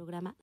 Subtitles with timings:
[0.00, 0.34] programa.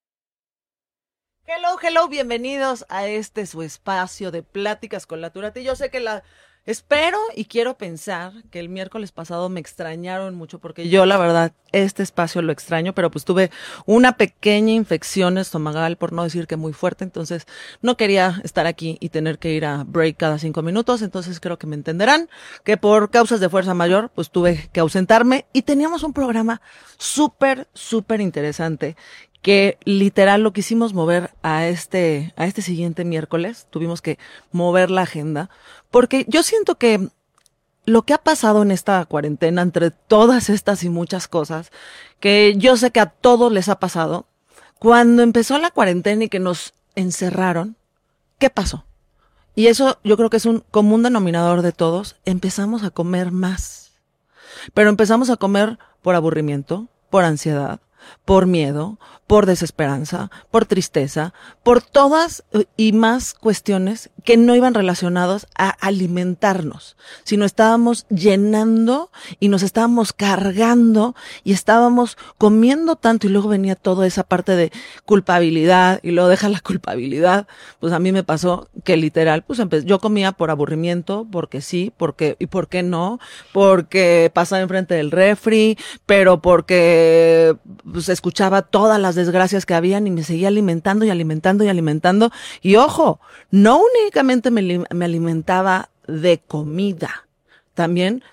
[1.47, 5.63] Hello, hello, bienvenidos a este su espacio de pláticas con la Turati.
[5.63, 6.23] Yo sé que la
[6.67, 11.53] espero y quiero pensar que el miércoles pasado me extrañaron mucho porque yo la verdad
[11.71, 13.51] este espacio lo extraño, pero pues tuve
[13.85, 17.45] una pequeña infección estomacal, por no decir que muy fuerte, entonces
[17.81, 21.57] no quería estar aquí y tener que ir a break cada cinco minutos, entonces creo
[21.57, 22.29] que me entenderán
[22.63, 26.61] que por causas de fuerza mayor pues tuve que ausentarme y teníamos un programa
[26.97, 28.97] súper, súper interesante
[29.47, 34.19] que literal lo quisimos mover a este, a este siguiente miércoles, tuvimos que
[34.51, 35.49] mover la agenda,
[35.89, 37.07] porque yo siento que
[37.85, 41.71] lo que ha pasado en esta cuarentena, entre todas estas y muchas cosas,
[42.19, 44.25] que yo sé que a todos les ha pasado,
[44.79, 47.77] cuando empezó la cuarentena y que nos encerraron,
[48.39, 48.83] ¿qué pasó?
[49.55, 53.93] Y eso yo creo que es un común denominador de todos, empezamos a comer más.
[54.73, 57.79] Pero empezamos a comer por aburrimiento, por ansiedad,
[58.25, 64.73] por miedo, por desesperanza, por tristeza, por todas eh, y más cuestiones que no iban
[64.73, 73.29] relacionadas a alimentarnos, sino estábamos llenando y nos estábamos cargando y estábamos comiendo tanto y
[73.29, 74.73] luego venía toda esa parte de
[75.05, 77.47] culpabilidad y luego deja la culpabilidad.
[77.79, 82.35] Pues a mí me pasó que literal, pues yo comía por aburrimiento, porque sí, porque,
[82.37, 83.21] y por qué no,
[83.53, 87.55] porque pasaba enfrente del refri, pero porque
[87.89, 92.29] pues escuchaba todas las desgracias que habían y me seguía alimentando y alimentando y alimentando.
[92.61, 97.27] Y ojo, no únicamente me, me alimentaba de comida,
[97.73, 98.23] también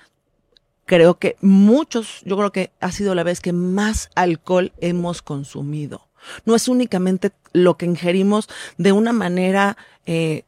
[0.85, 6.09] creo que muchos, yo creo que ha sido la vez que más alcohol hemos consumido.
[6.45, 9.77] No es únicamente lo que ingerimos de una manera
[10.07, 10.45] eh,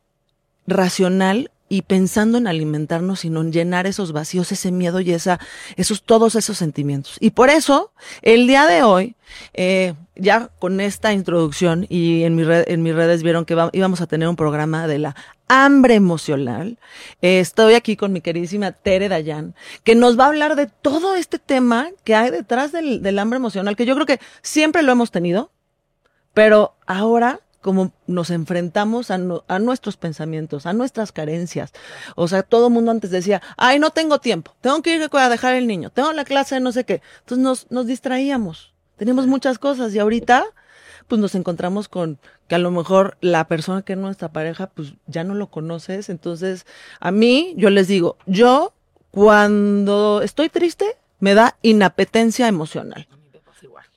[0.66, 5.40] racional y pensando en alimentarnos, sino en llenar esos vacíos, ese miedo y esa,
[5.76, 7.16] esos, todos esos sentimientos.
[7.20, 9.16] Y por eso, el día de hoy,
[9.54, 14.28] eh, ya con esta introducción y en, en mis redes vieron que íbamos a tener
[14.28, 15.16] un programa de la
[15.48, 16.78] hambre emocional.
[17.22, 21.16] Eh, estoy aquí con mi queridísima Tere Dayan, que nos va a hablar de todo
[21.16, 24.92] este tema que hay detrás del, del hambre emocional, que yo creo que siempre lo
[24.92, 25.50] hemos tenido,
[26.32, 29.18] pero ahora como nos enfrentamos a,
[29.48, 31.72] a, nuestros pensamientos, a nuestras carencias.
[32.14, 35.28] O sea, todo el mundo antes decía, ay, no tengo tiempo, tengo que ir a
[35.28, 37.02] dejar el niño, tengo la clase de no sé qué.
[37.18, 40.44] Entonces nos, nos distraíamos, teníamos muchas cosas y ahorita
[41.08, 44.94] pues nos encontramos con que a lo mejor la persona que es nuestra pareja, pues
[45.08, 46.08] ya no lo conoces.
[46.08, 46.66] Entonces,
[47.00, 48.74] a mí, yo les digo, yo
[49.10, 50.86] cuando estoy triste,
[51.18, 53.08] me da inapetencia emocional.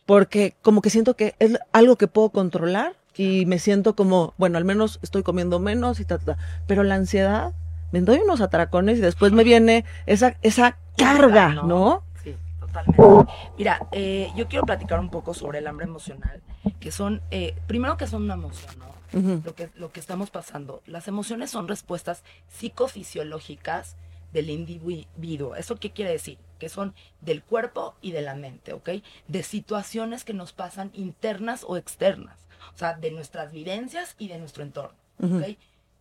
[0.08, 4.57] Porque como que siento que es algo que puedo controlar y me siento como, bueno,
[4.57, 6.22] al menos estoy comiendo menos y tal,
[6.68, 7.52] pero la ansiedad,
[7.91, 12.02] me doy unos atracones y después me viene esa, esa carga, ¿no?
[12.24, 13.34] Sí, totalmente.
[13.58, 16.41] Mira, eh, yo quiero platicar un poco sobre el hambre emocional,
[16.79, 19.41] que son, eh, primero que son una emoción, ¿no?
[19.44, 20.81] lo, que, lo que estamos pasando.
[20.85, 23.97] Las emociones son respuestas psicofisiológicas
[24.31, 25.58] del individuo.
[25.58, 26.38] ¿Eso qué quiere decir?
[26.58, 28.91] Que son del cuerpo y de la mente, ¿ok?
[29.28, 34.38] De situaciones que nos pasan internas o externas o sea, de nuestras vivencias y de
[34.38, 34.97] nuestro entorno.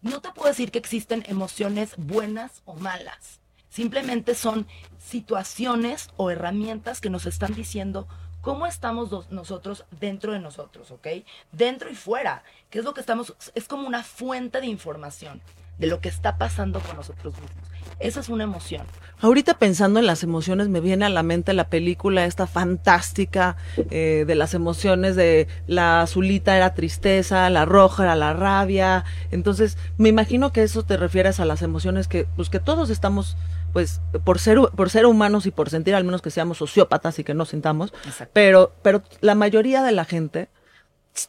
[0.01, 3.41] No te puedo decir que existen emociones buenas o malas.
[3.69, 4.67] Simplemente son
[4.99, 8.07] situaciones o herramientas que nos están diciendo
[8.41, 11.09] cómo estamos nosotros dentro de nosotros, ¿ok?
[11.53, 15.43] Dentro y fuera, que es lo que estamos, es como una fuente de información
[15.79, 17.69] de lo que está pasando con nosotros mismos.
[18.01, 18.83] Esa es una emoción.
[19.21, 23.57] Ahorita pensando en las emociones me viene a la mente la película esta fantástica
[23.91, 29.05] eh, de las emociones de la azulita era tristeza, la roja era la rabia.
[29.33, 33.37] Entonces me imagino que eso te refieres a las emociones que pues que todos estamos
[33.73, 37.25] pues por ser por ser humanos y por sentir al menos que seamos sociópatas y
[37.25, 37.93] que no sintamos,
[38.33, 40.49] pero pero la mayoría de la gente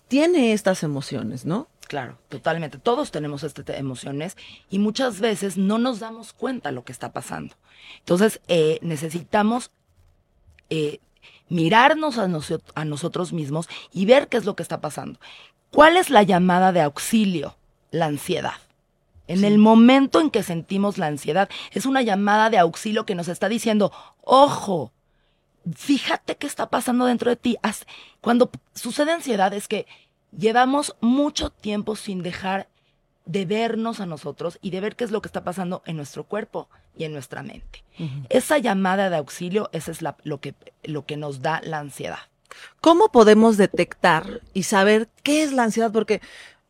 [0.08, 1.68] tiene estas emociones, ¿no?
[1.90, 2.78] Claro, totalmente.
[2.78, 4.38] Todos tenemos estas emociones
[4.70, 7.56] y muchas veces no nos damos cuenta de lo que está pasando.
[7.98, 9.72] Entonces, eh, necesitamos
[10.70, 11.00] eh,
[11.50, 12.30] mirarnos a,
[12.76, 15.20] a, nosotros mismos y ver qué es lo que está pasando.
[15.72, 17.58] ¿Cuál es la llamada de auxilio?
[17.90, 18.62] La ansiedad.
[19.26, 23.30] En el momento en que sentimos la ansiedad, es una llamada de auxilio que nos
[23.30, 23.92] está diciendo,
[24.22, 24.92] ojo,
[25.76, 27.58] fíjate qué está pasando dentro de ti.
[28.22, 29.88] Cuando sucede ansiedad es que
[30.38, 32.68] llevamos mucho tiempo sin dejar
[33.26, 36.24] de vernos a nosotros y de ver qué es lo que está pasando en nuestro
[36.24, 36.68] cuerpo
[36.98, 37.84] y en nuestra mente.
[38.30, 42.20] Esa llamada de auxilio, esa es lo, que, lo que nos da la ansiedad.
[42.82, 45.92] ¿Cómo podemos detectar y saber qué es la ansiedad?
[45.92, 46.22] Porque,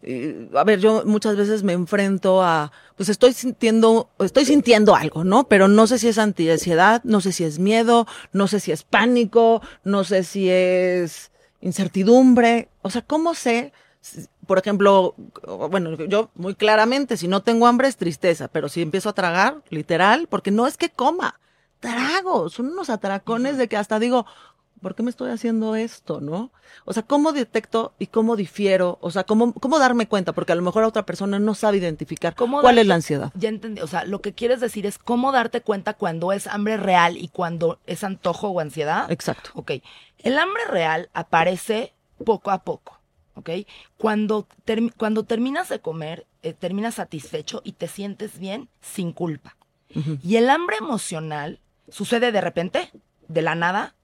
[0.01, 5.23] eh, a ver, yo muchas veces me enfrento a, pues estoy sintiendo, estoy sintiendo algo,
[5.23, 5.47] ¿no?
[5.47, 8.83] Pero no sé si es ansiedad, no sé si es miedo, no sé si es
[8.83, 12.69] pánico, no sé si es incertidumbre.
[12.81, 13.73] O sea, ¿cómo sé?
[14.45, 15.15] Por ejemplo,
[15.69, 19.61] bueno, yo muy claramente, si no tengo hambre es tristeza, pero si empiezo a tragar,
[19.69, 21.39] literal, porque no es que coma,
[21.79, 24.25] trago, son unos atracones de que hasta digo,
[24.79, 26.51] ¿por qué me estoy haciendo esto, no?
[26.85, 28.97] O sea, ¿cómo detecto y cómo difiero?
[29.01, 30.33] O sea, ¿cómo, cómo darme cuenta?
[30.33, 33.31] Porque a lo mejor otra persona no sabe identificar cuál es la ansiedad.
[33.35, 36.77] Ya entendí, o sea, lo que quieres decir es cómo darte cuenta cuando es hambre
[36.77, 39.11] real y cuando es antojo o ansiedad.
[39.11, 39.51] Exacto.
[39.53, 39.71] Ok,
[40.19, 41.93] el hambre real aparece
[42.23, 42.99] poco a poco,
[43.35, 43.49] ¿ok?
[43.97, 44.47] Cuando,
[44.97, 49.55] cuando terminas de comer, eh, terminas satisfecho y te sientes bien sin culpa.
[50.21, 51.59] Y el hambre emocional
[51.89, 52.91] sucede de repente,
[53.27, 53.95] de la nada,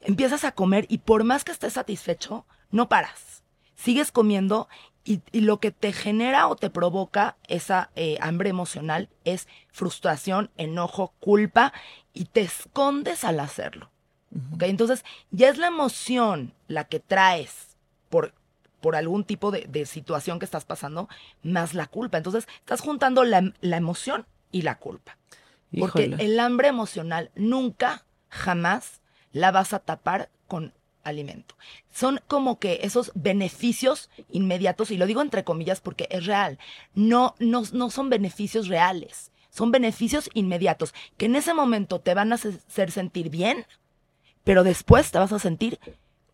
[0.00, 3.42] empiezas a comer y por más que estés satisfecho, no paras.
[3.76, 4.68] Sigues comiendo
[5.04, 11.14] y, lo que te genera o te provoca esa eh, hambre emocional es frustración, enojo,
[11.20, 11.72] culpa
[12.12, 13.90] y te escondes al hacerlo.
[14.60, 17.76] Entonces, ya es la emoción la que traes
[18.08, 18.34] por,
[18.80, 21.08] por algún tipo de, situación que estás pasando,
[21.42, 22.18] más la culpa.
[22.18, 25.16] Entonces, estás juntando la, emoción y la culpa.
[25.78, 28.99] Porque el hambre emocional nunca, jamás
[29.32, 30.72] la vas a tapar con
[31.02, 31.54] alimento.
[31.92, 36.58] Son como que esos beneficios inmediatos, y lo digo entre comillas porque es real,
[36.94, 42.32] no, no, no son beneficios reales, son beneficios inmediatos, que en ese momento te van
[42.32, 43.66] a hacer sentir bien,
[44.44, 45.78] pero después te vas a sentir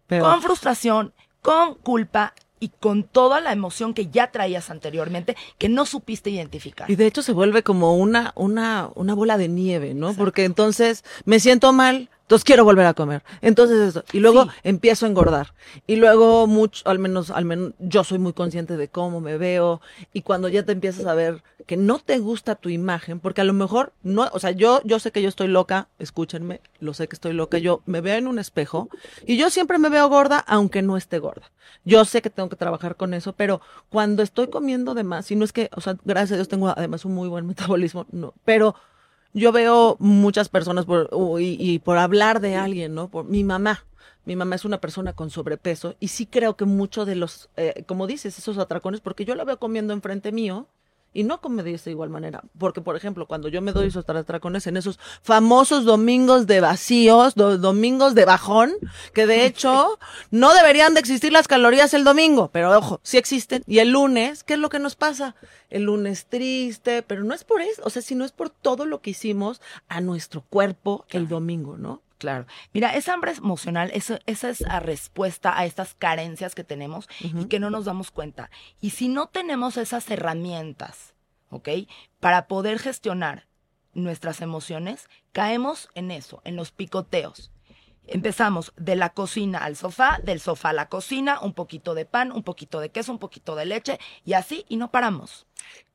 [0.09, 5.85] con frustración, con culpa y con toda la emoción que ya traías anteriormente que no
[5.85, 6.91] supiste identificar.
[6.91, 10.15] Y de hecho se vuelve como una, una, una bola de nieve, ¿no?
[10.15, 13.23] Porque entonces me siento mal, entonces quiero volver a comer.
[13.41, 14.05] Entonces eso.
[14.13, 15.55] Y luego empiezo a engordar.
[15.87, 19.81] Y luego mucho, al menos, al menos yo soy muy consciente de cómo me veo.
[20.13, 23.45] Y cuando ya te empiezas a ver que no te gusta tu imagen, porque a
[23.45, 27.07] lo mejor no, o sea, yo, yo sé que yo estoy loca, escúchenme, lo sé
[27.07, 27.59] que estoy loca.
[27.59, 28.89] Yo me veo en un espejo
[29.25, 31.53] y yo siempre me veo gorda, aunque no esté gorda.
[31.85, 35.37] Yo sé que tengo que trabajar con eso, pero cuando estoy comiendo de más, y
[35.37, 38.35] no es que, o sea, gracias a Dios tengo además un muy buen metabolismo, no,
[38.45, 38.75] pero
[39.33, 43.09] yo veo muchas personas por, y, por hablar de alguien, ¿no?
[43.09, 43.85] Por mi mamá.
[44.25, 47.85] Mi mamá es una persona con sobrepeso y sí creo que mucho de los, eh,
[47.87, 50.67] como dices, esos atracones, porque yo la veo comiendo enfrente mío
[51.17, 52.43] y no come de igual manera.
[52.59, 57.35] Porque, por ejemplo, cuando yo me doy esos atracones en esos famosos domingos de vacíos,
[57.35, 58.75] domingos de bajón,
[59.15, 59.99] que de hecho
[60.31, 63.63] no deberían de existir las calorías el domingo, pero ojo, sí existen.
[63.67, 65.37] Y el lunes, ¿qué es lo que nos pasa?
[65.71, 69.01] El lunes triste, pero no es por eso, o sea, sino es por todo lo
[69.01, 72.03] que hicimos a nuestro cuerpo el domingo, ¿no?
[72.19, 72.47] Claro.
[72.73, 77.61] Mira, esa hambre emocional, esa es la respuesta a estas carencias que tenemos y que
[77.61, 78.51] no nos damos cuenta.
[78.81, 81.15] Y si no tenemos esas herramientas,
[81.51, 81.69] ¿ok?
[82.19, 83.47] Para poder gestionar
[83.93, 87.51] nuestras emociones, caemos en eso, en los picoteos.
[88.07, 92.31] Empezamos de la cocina al sofá, del sofá a la cocina, un poquito de pan,
[92.33, 95.47] un poquito de queso, un poquito de leche y así, y no paramos.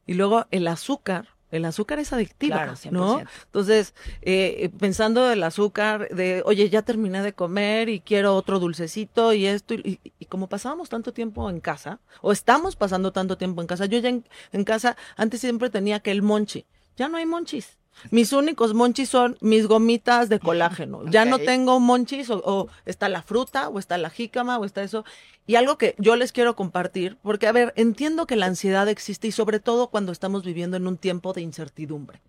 [0.06, 3.22] Y luego el azúcar el azúcar es adictiva, ¿no?
[3.46, 9.34] Entonces, eh, pensando el azúcar, de, oye, ya terminé de comer y quiero otro dulcecito
[9.34, 10.00] y esto, y,
[10.30, 14.10] como pasábamos tanto tiempo en casa, o estamos pasando tanto tiempo en casa, yo ya
[14.10, 16.66] en casa antes siempre tenía que el monchi,
[16.96, 17.81] ya no hay monchis.
[18.10, 21.04] Mis únicos monchis son mis gomitas de colágeno.
[21.10, 25.06] Ya no tengo monchis o, está la fruta o está la jícama o está eso.
[25.46, 29.28] Y algo que yo les quiero compartir, porque a ver, entiendo que la ansiedad existe
[29.28, 32.22] y sobre todo cuando estamos viviendo en un tiempo de incertidumbre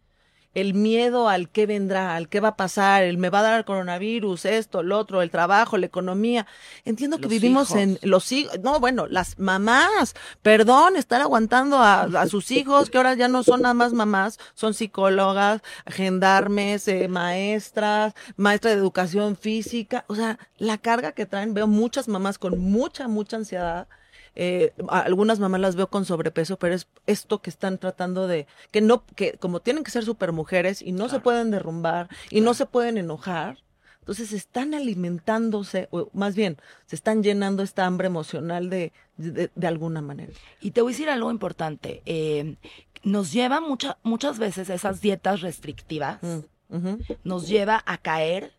[0.54, 3.59] el miedo al qué vendrá, al qué va a pasar, el me va a dar
[3.59, 6.47] el coronavirus, esto, lo otro, el trabajo, la economía.
[6.85, 12.50] Entiendo que vivimos en los hijos, no, bueno, las mamás, perdón, estar aguantando a, sus
[12.50, 18.75] hijos, que ahora ya no son nada más mamás, son psicólogas, gendarmes, eh, maestras, maestras
[18.75, 23.37] de educación física, o sea, la carga que traen, veo muchas mamás con mucha, mucha
[23.37, 23.88] ansiedad
[24.34, 28.80] eh, algunas mamás las veo con sobrepeso, pero es esto que están tratando de, que
[28.80, 32.54] no, que como tienen que ser super mujeres y no se pueden derrumbar y no
[32.54, 33.58] se pueden enojar,
[34.00, 40.02] entonces están alimentándose, o más bien, se están llenando esta hambre emocional de, de, alguna
[40.02, 40.32] manera.
[40.60, 42.02] Y te voy a decir algo importante.
[42.04, 42.56] Eh,
[43.04, 48.52] nos lleva mucha, muchas veces esas dietas restrictivas, mm, nos lleva a caer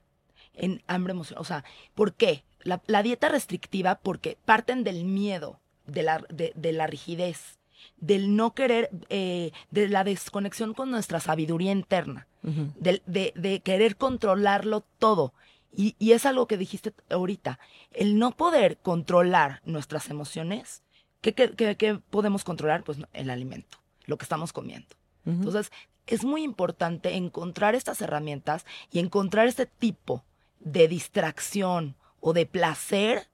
[0.54, 1.42] en hambre emocional.
[1.42, 2.46] O sea, ¿por qué?
[2.62, 7.60] La, la, dieta restrictiva porque parten del miedo de la, de, la rigidez,
[7.98, 13.02] del no querer, eh, de la desconexión con nuestra sabiduría interna, de,
[13.36, 15.34] de, querer controlarlo todo.
[15.76, 17.58] Y, y, es algo que dijiste ahorita,
[17.94, 20.84] el no poder controlar nuestras emociones,
[21.22, 22.84] ¿qué, qué, podemos controlar?
[22.84, 24.96] Pues el alimento, lo que estamos comiendo.
[25.26, 25.72] Entonces,
[26.06, 30.26] es muy importante encontrar estas herramientas y encontrar este tipo
[30.60, 33.30] de distracción o de placer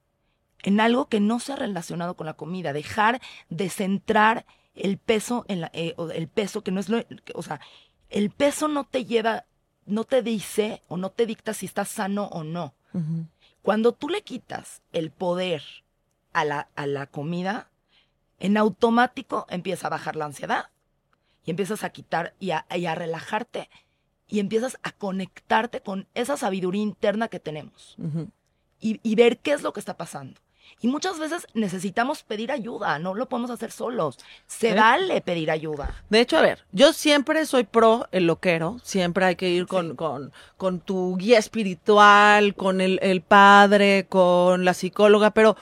[0.63, 5.61] en algo que no sea relacionado con la comida, dejar de centrar el peso en
[5.61, 7.59] la, eh, el peso que no es lo, o sea,
[8.09, 9.45] el peso no te lleva,
[9.85, 12.73] no te dice o no te dicta si estás sano o no.
[13.61, 15.61] Cuando tú le quitas el poder
[16.33, 17.69] a la, a la comida,
[18.39, 20.69] en automático empieza a bajar la ansiedad
[21.45, 23.69] y empiezas a quitar y a, y a relajarte
[24.27, 27.95] y empiezas a conectarte con esa sabiduría interna que tenemos
[28.79, 30.39] y, y, ver qué es lo que está pasando.
[30.81, 34.17] Y muchas veces necesitamos pedir ayuda, no lo podemos hacer solos.
[34.47, 36.03] Se vale pedir ayuda.
[36.09, 39.95] De hecho, a ver, yo siempre soy pro el loquero, siempre hay que ir con,
[39.95, 45.55] con, con tu guía espiritual, con el, el padre, con la psicóloga, pero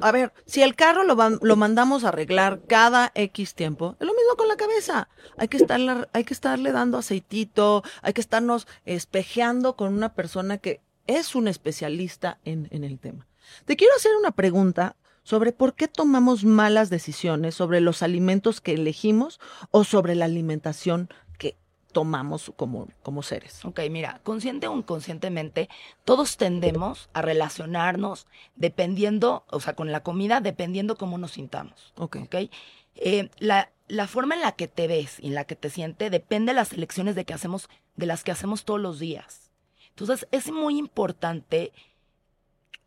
[0.00, 4.14] a ver, si el carro lo, lo mandamos a arreglar cada X tiempo, es lo
[4.14, 5.08] mismo con la cabeza.
[5.36, 10.58] Hay que, estarle, hay que estarle dando aceitito, hay que estarnos espejeando con una persona
[10.58, 13.26] que es un especialista en, en el tema.
[13.64, 18.74] Te quiero hacer una pregunta sobre por qué tomamos malas decisiones sobre los alimentos que
[18.74, 21.08] elegimos o sobre la alimentación
[21.38, 21.56] que
[21.92, 23.64] tomamos como, como seres.
[23.64, 25.68] Ok, mira, consciente o inconscientemente,
[26.04, 31.94] todos tendemos a relacionarnos dependiendo, o sea, con la comida, dependiendo cómo nos sintamos.
[31.96, 32.16] Ok.
[32.24, 32.50] okay?
[32.96, 36.10] Eh, la, la forma en la que te ves y en la que te sientes
[36.10, 39.50] depende de las elecciones de, que hacemos, de las que hacemos todos los días.
[39.88, 41.72] Entonces, es muy importante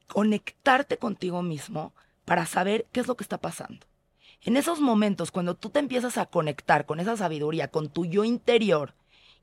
[0.08, 1.94] conectarte contigo mismo
[2.26, 3.86] para saber qué es lo que está pasando.
[4.42, 8.24] En esos momentos, cuando tú te empiezas a conectar con esa sabiduría, con tu yo
[8.24, 8.94] interior,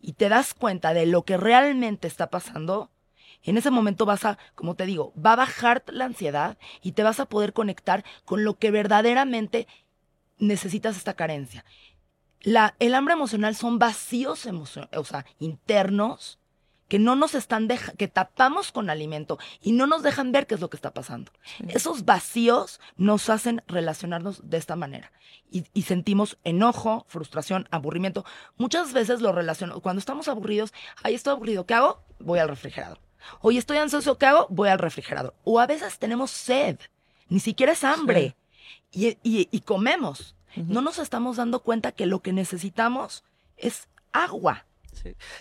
[0.01, 2.91] y te das cuenta de lo que realmente está pasando,
[3.43, 7.03] en ese momento vas a, como te digo, va a bajar la ansiedad y te
[7.03, 9.67] vas a poder conectar con lo que verdaderamente
[10.39, 11.65] necesitas esta carencia.
[12.43, 16.39] La, el hambre emocional son vacíos o sea, internos
[16.95, 20.55] que no nos están dejando, que tapamos con alimento y no nos dejan ver qué
[20.55, 21.33] es lo que está pasando.
[21.67, 25.11] Esos vacíos nos hacen relacionarnos de esta manera
[25.51, 28.25] y, y, sentimos enojo, frustración, aburrimiento.
[28.59, 30.73] Muchas veces lo relacionamos, cuando estamos aburridos,
[31.03, 32.05] ahí estoy aburrido, ¿qué hago?
[32.21, 33.01] Voy al refrigerador.
[33.41, 34.47] Hoy estoy ansioso, ¿qué hago?
[34.51, 35.35] Voy al refrigerador.
[35.43, 36.79] O a veces tenemos sed,
[37.29, 38.37] ni siquiera es hambre
[38.93, 40.37] y, y, y, comemos.
[40.55, 43.25] No nos estamos dando cuenta que lo que necesitamos
[43.57, 44.65] es agua.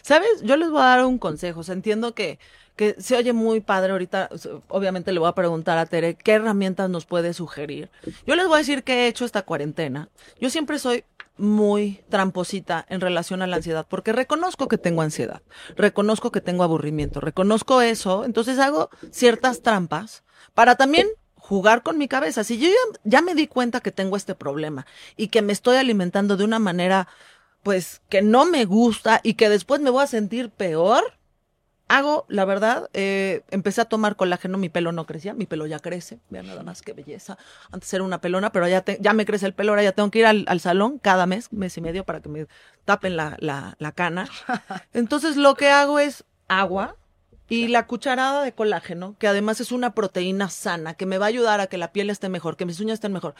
[0.01, 0.41] ¿Sabes?
[0.43, 1.62] Yo les voy a dar un consejo.
[1.67, 2.39] entiendo que,
[2.75, 4.29] que se oye muy padre ahorita.
[4.67, 7.89] Obviamente le voy a preguntar a Tere qué herramientas nos puede sugerir.
[8.25, 10.10] Yo les voy a decir qué he hecho esta cuarentena.
[10.39, 11.03] Yo siempre soy
[11.38, 15.41] muy tramposita en relación a la ansiedad, porque reconozco que tengo ansiedad,
[15.75, 22.08] reconozco que tengo aburrimiento, reconozco eso, entonces hago ciertas trampas para también jugar con mi
[22.08, 22.43] cabeza.
[22.43, 24.86] Si yo ya, ya me di cuenta que tengo este problema
[25.17, 27.08] y que me estoy alimentando de una manera
[27.63, 31.03] pues que no me gusta y que después me voy a sentir peor,
[31.88, 35.79] hago, la verdad, eh, empecé a tomar colágeno, mi pelo no crecía, mi pelo ya
[35.79, 37.38] crece, vean nada más qué belleza.
[37.72, 40.20] Antes era una pelona, pero ya, ya me crece el pelo, ahora ya tengo que
[40.20, 42.48] ir al, salón cada mes, mes y medio, para que me
[42.86, 44.27] tapen la, la, la cana.
[44.93, 46.98] Entonces lo que hago es agua,
[47.50, 51.29] y la cucharada de colágeno, que además es una proteína sana, que me va a
[51.29, 53.36] ayudar a que la piel esté mejor, que mis uñas estén mejor.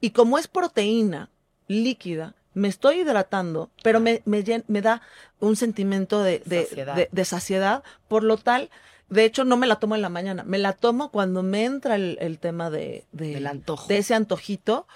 [0.00, 1.30] Y como es proteína
[1.66, 5.00] líquida, me estoy hidratando, pero me, me, me da
[5.40, 7.08] un sentimiento de, de, saciedad.
[7.10, 7.82] De, saciedad.
[8.08, 8.70] Por lo tal,
[9.08, 11.94] de hecho, no me la tomo en la mañana, me la tomo cuando me entra
[11.94, 13.86] el, el tema de, de, antojo.
[13.86, 14.86] de ese antojito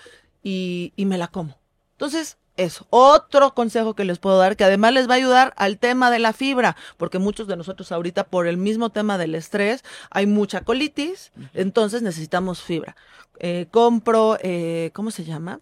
[0.42, 1.57] y, y me la como.
[1.92, 2.87] Entonces, eso.
[2.90, 6.19] Otro consejo que les puedo dar, que además les va a ayudar al tema de
[6.19, 10.62] la fibra, porque muchos de nosotros ahorita por el mismo tema del estrés hay mucha
[10.62, 12.97] colitis, entonces necesitamos fibra.
[13.38, 15.61] Eh, compro, eh, ¿cómo se llama?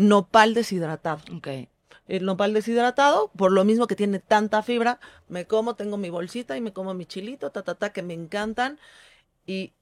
[0.00, 1.20] Nopal deshidratado.
[1.36, 1.68] Okay.
[2.08, 6.56] El nopal deshidratado, por lo mismo que tiene tanta fibra, me como, tengo mi bolsita
[6.56, 8.78] y me como mi chilito, ta, ta, ta, que me encantan.
[9.46, 9.72] Y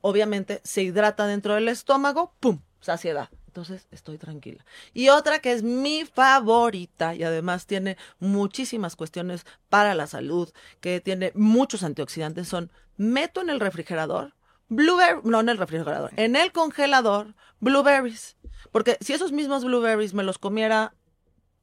[0.00, 2.60] obviamente se hidrata dentro del estómago, ¡pum!
[2.80, 3.28] Saciedad.
[3.48, 4.64] Entonces estoy tranquila.
[4.94, 10.50] Y otra que es mi favorita y además tiene muchísimas cuestiones para la salud,
[10.80, 14.34] que tiene muchos antioxidantes, son meto en el refrigerador,
[14.74, 18.36] blueberry, no en el refrigerador, en el congelador, blueberries.
[18.72, 20.94] Porque si esos mismos blueberries me los comiera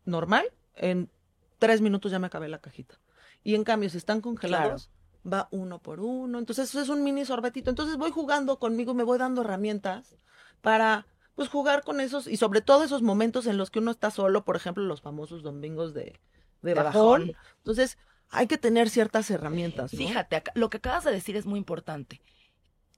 [0.06, 1.10] normal, en
[1.60, 3.00] tres minutos ya me acabé la cajita.
[3.44, 4.92] Y en cambio, si están congelados,
[5.32, 6.40] va uno por uno.
[6.40, 7.70] Entonces, eso es un mini sorbetito.
[7.70, 10.16] Entonces, voy jugando conmigo, me voy dando herramientas
[10.62, 14.12] para, pues, jugar con esos y sobre todo esos momentos en los que uno está
[14.12, 16.20] solo, por ejemplo, los famosos domingos de,
[16.62, 17.34] de, bajón.
[17.58, 17.98] Entonces,
[18.30, 19.92] hay que tener ciertas herramientas.
[19.92, 22.22] Fíjate, lo que acabas de decir es muy importante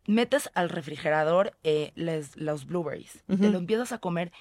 [0.05, 4.31] metes al refrigerador eh, les, los blueberries te lo empiezas a comer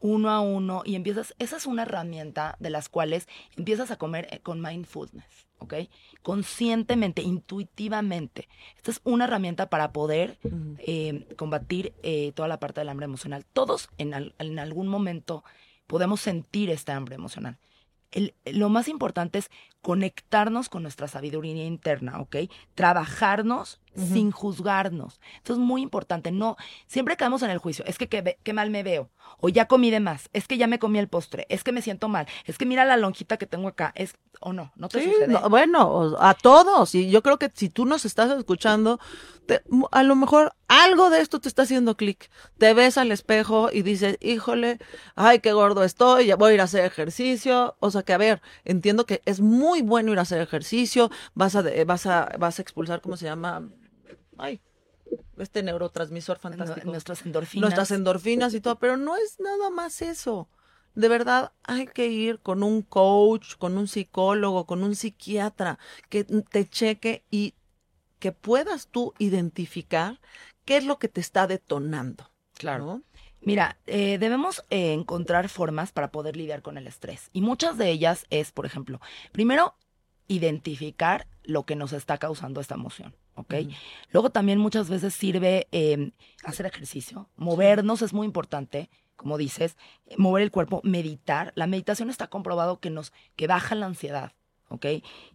[0.00, 4.28] uno a uno y empiezas, esa es una herramienta de las cuales empiezas a comer
[4.30, 5.74] eh, con mindfulness, ¿ok?
[6.22, 8.48] Conscientemente, intuitivamente.
[8.76, 10.38] Esta es una herramienta para poder
[10.78, 13.44] eh, combatir eh, toda la parte del hambre emocional.
[13.52, 15.44] Todos en, en algún momento
[15.86, 17.58] podemos sentir esta hambre emocional
[18.46, 19.50] lo más importante es
[19.82, 22.36] conectarnos con nuestra sabiduría interna, ¿ok?
[22.74, 25.20] Trabajarnos sin juzgarnos.
[25.36, 26.30] Esto es muy importante.
[26.30, 26.56] No,
[26.86, 27.84] siempre caemos en el juicio.
[27.86, 29.10] Es que qué mal me veo.
[29.38, 30.28] O ya comí de más.
[30.32, 31.46] Es que ya me comí el postre.
[31.48, 32.26] Es que me siento mal.
[32.44, 33.92] Es que mira la lonjita que tengo acá.
[33.94, 35.38] Es o no, no te sucede.
[35.48, 36.94] bueno, a todos.
[36.94, 38.98] Y yo creo que si tú nos estás escuchando,
[39.92, 42.30] a lo mejor algo de esto te está haciendo clic.
[42.58, 44.78] Te ves al espejo y dices, híjole,
[45.14, 47.76] ay, qué gordo estoy, ya voy a ir a hacer ejercicio.
[47.80, 51.10] O sea que, a ver, entiendo que es muy bueno ir a hacer ejercicio.
[51.34, 53.68] Vas a, vas a, vas a expulsar, ¿cómo se llama?
[54.38, 54.60] ay,
[55.38, 56.90] este neurotransmisor fantástico.
[56.90, 57.62] Nuestras endorfinas.
[57.62, 60.48] Nuestras endorfinas y todo, pero no es nada más eso.
[60.94, 65.78] De verdad hay que ir con un coach, con un psicólogo, con un psiquiatra
[66.08, 67.54] que te cheque y
[68.18, 70.20] que puedas tú identificar
[70.66, 72.30] qué es lo que te está detonando.
[72.52, 73.00] Claro.
[73.40, 77.30] Mira, eh, debemos eh, encontrar formas para poder lidiar con el estrés.
[77.32, 79.00] Y muchas de ellas es, por ejemplo,
[79.32, 79.74] primero,
[80.28, 83.14] identificar lo que nos está causando esta emoción.
[83.36, 83.54] ¿ok?
[84.10, 86.12] Luego también muchas veces sirve em,
[86.44, 89.76] hacer ejercicio, movernos es muy importante, como dices,
[90.18, 91.52] mover el cuerpo, meditar.
[91.54, 94.32] La meditación está comprobado que nos, que baja la ansiedad,
[94.68, 94.86] ¿ok?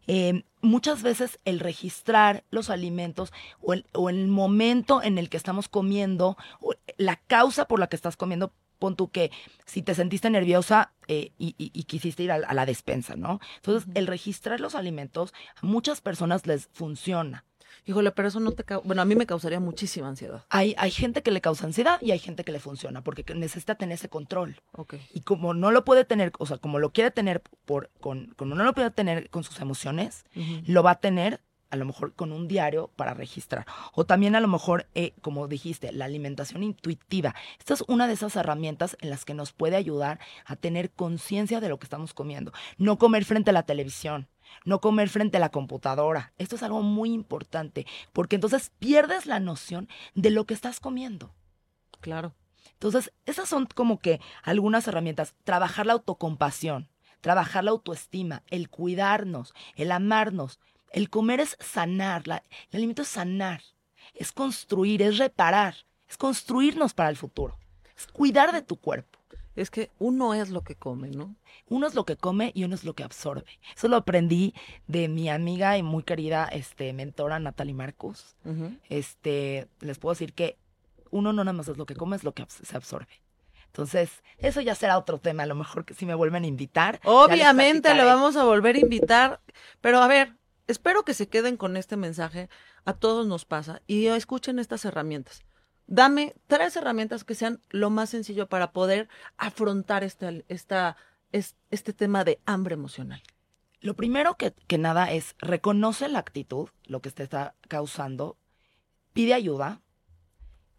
[0.07, 5.37] Em, muchas veces el registrar los alimentos o el, o el momento en el que
[5.37, 9.31] estamos comiendo, o la causa por la que estás comiendo, pon tú que
[9.65, 13.39] si te sentiste nerviosa eh, y, quisiste ir a, a, la despensa, ¿no?
[13.57, 17.45] Entonces, el registrar los alimentos a muchas personas les funciona.
[17.85, 20.45] Híjole, pero eso no te bueno, a mí me causaría muchísima ansiedad.
[20.49, 23.75] Hay, hay gente que le causa ansiedad y hay gente que le funciona porque necesita
[23.75, 24.61] tener ese control.
[24.73, 25.01] Okay.
[25.13, 28.55] Y como no lo puede tener, o sea, como lo quiere tener por, con, como
[28.55, 30.25] no lo puede tener con sus emociones,
[30.65, 33.65] lo va a tener a lo mejor con un diario para registrar.
[33.93, 37.33] O también a lo mejor, eh, como dijiste, la alimentación intuitiva.
[37.57, 41.61] Esta es una de esas herramientas en las que nos puede ayudar a tener conciencia
[41.61, 42.51] de lo que estamos comiendo.
[42.77, 44.27] No comer frente a la televisión
[44.65, 46.33] no comer frente a la computadora.
[46.37, 51.33] Esto es algo muy importante, porque entonces pierdes la noción de lo que estás comiendo.
[51.99, 52.33] Claro.
[52.73, 55.35] Entonces, esas son como que algunas herramientas.
[55.43, 56.89] Trabajar la autocompasión,
[57.21, 60.59] trabajar la autoestima, el cuidarnos, el amarnos.
[60.91, 62.41] El comer es sanar, el
[62.77, 63.61] alimento es sanar,
[64.13, 65.75] es construir, es reparar,
[66.09, 67.57] es construirnos para el futuro,
[67.95, 69.10] es cuidar de tu cuerpo
[69.55, 71.35] es que uno es lo que come, ¿no?
[71.67, 73.45] Uno es lo que come y uno es lo que absorbe.
[73.75, 74.53] Eso lo aprendí
[74.87, 78.35] de mi amiga y muy querida este, mentora Natalie Marcos.
[78.89, 80.57] Este, les puedo decir que
[81.09, 83.21] uno no nada más es lo que come, es lo que se absorbe.
[83.67, 86.99] Entonces, eso ya será otro tema, a lo mejor que si me vuelven a invitar.
[87.05, 89.39] Obviamente le vamos a volver a invitar,
[89.79, 90.35] pero a ver,
[90.67, 92.49] espero que se queden con este mensaje.
[92.83, 95.43] A todos nos pasa y escuchen estas herramientas
[95.91, 100.95] dame tres herramientas que sean lo más sencillo para poder afrontar este, esta,
[101.31, 103.21] este tema de hambre emocional.
[103.81, 108.37] Lo primero que, que nada es reconoce la actitud, lo que te está causando,
[109.11, 109.81] pide ayuda,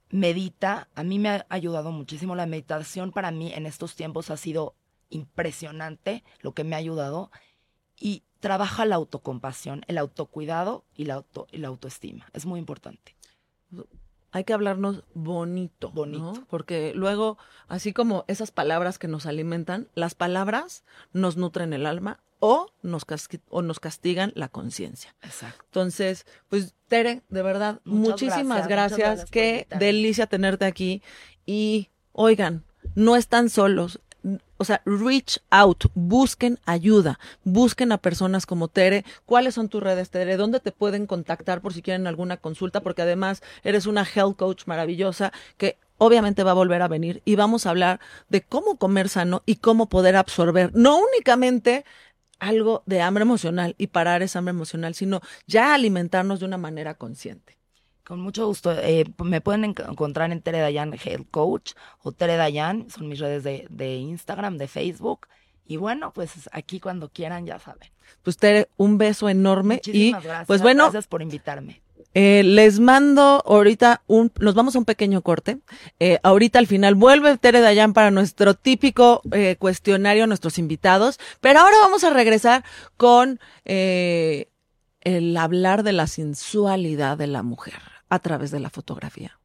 [0.08, 0.88] medita.
[0.94, 3.12] A mí me ha ayudado muchísimo la meditación.
[3.12, 4.76] Para mí en estos tiempos ha sido
[5.10, 7.30] impresionante lo que me ha ayudado.
[8.00, 12.30] Y trabaja la autocompasión, el autocuidado y la, auto, y la autoestima.
[12.32, 13.14] Es muy importante
[14.32, 15.90] hay que hablarnos bonito.
[15.90, 16.44] Bonito.
[16.48, 22.18] Porque luego, así como esas palabras que nos alimentan, las palabras nos nutren el alma
[22.40, 23.06] o nos,
[23.50, 25.14] o nos castigan la conciencia.
[25.22, 25.62] Exacto.
[25.66, 29.26] Entonces, pues Tere, de verdad, muchísimas gracias.
[29.30, 31.02] Qué delicia tenerte aquí.
[31.46, 32.64] Y oigan,
[32.94, 34.00] no están solos
[34.62, 39.04] o sea, reach out, busquen ayuda, busquen a personas como Tere.
[39.26, 40.36] ¿Cuáles son tus redes, Tere?
[40.36, 42.80] ¿Dónde te pueden contactar por si quieren alguna consulta?
[42.80, 47.34] Porque además eres una health coach maravillosa que obviamente va a volver a venir y
[47.34, 47.98] vamos a hablar
[48.28, 51.84] de cómo comer sano y cómo poder absorber, no únicamente
[52.38, 56.94] algo de hambre emocional y parar esa hambre emocional, sino ya alimentarnos de una manera
[56.94, 57.58] consciente.
[58.04, 58.72] Con mucho gusto.
[58.72, 63.44] Eh, me pueden encontrar en Tere Dayan Health Coach o Tere Dayan, son mis redes
[63.44, 65.28] de, de, Instagram, de Facebook.
[65.66, 67.88] Y bueno, pues aquí cuando quieran, ya saben.
[68.22, 69.76] Pues Tere, un beso enorme.
[69.76, 70.46] Muchísimas y, gracias.
[70.46, 70.84] Pues bueno.
[70.84, 71.80] Gracias por invitarme.
[72.14, 75.58] Eh, les mando ahorita un, nos vamos a un pequeño corte.
[75.98, 81.18] Eh, ahorita al final vuelve Tere Dayan para nuestro típico eh, cuestionario a nuestros invitados,
[81.40, 82.64] pero ahora vamos a regresar
[82.96, 84.48] con eh,
[85.02, 89.38] el hablar de la sensualidad de la mujer a través de la fotografía.